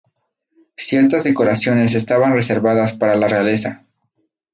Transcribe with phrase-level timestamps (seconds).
[0.77, 3.85] Ciertas decoraciones estaban reservadas para la realeza.